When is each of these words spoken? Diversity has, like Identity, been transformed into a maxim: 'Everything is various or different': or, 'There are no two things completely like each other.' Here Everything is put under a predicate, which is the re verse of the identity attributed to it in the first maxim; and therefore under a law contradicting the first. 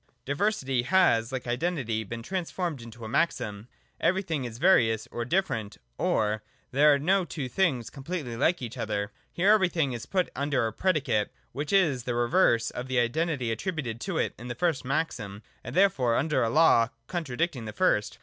Diversity 0.25 0.81
has, 0.81 1.31
like 1.31 1.45
Identity, 1.45 2.03
been 2.03 2.23
transformed 2.23 2.81
into 2.81 3.05
a 3.05 3.07
maxim: 3.07 3.67
'Everything 3.99 4.45
is 4.45 4.57
various 4.57 5.07
or 5.11 5.25
different': 5.25 5.77
or, 5.99 6.41
'There 6.71 6.95
are 6.95 6.97
no 6.97 7.23
two 7.23 7.47
things 7.47 7.91
completely 7.91 8.35
like 8.35 8.63
each 8.63 8.79
other.' 8.79 9.11
Here 9.31 9.51
Everything 9.51 9.93
is 9.93 10.07
put 10.07 10.31
under 10.35 10.65
a 10.65 10.73
predicate, 10.73 11.31
which 11.51 11.71
is 11.71 12.05
the 12.05 12.15
re 12.15 12.27
verse 12.27 12.71
of 12.71 12.87
the 12.87 12.97
identity 12.97 13.51
attributed 13.51 14.01
to 14.01 14.17
it 14.17 14.33
in 14.39 14.47
the 14.47 14.55
first 14.55 14.83
maxim; 14.83 15.43
and 15.63 15.75
therefore 15.75 16.15
under 16.15 16.41
a 16.41 16.49
law 16.49 16.89
contradicting 17.05 17.65
the 17.65 17.71
first. 17.71 18.17